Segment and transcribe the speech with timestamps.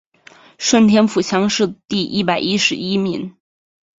[0.57, 3.37] 顺天府乡试第一百十一名。